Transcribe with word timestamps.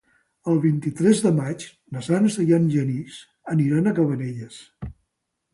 El 0.51 0.55
vint-i-tres 0.61 1.21
de 1.25 1.31
maig 1.35 1.67
na 1.97 2.03
Sança 2.07 2.47
i 2.47 2.55
en 2.59 2.65
Genís 2.77 3.21
aniran 3.55 3.93
a 3.93 3.95
Cabanelles. 4.01 4.59